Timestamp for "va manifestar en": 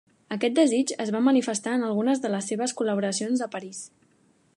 1.15-1.85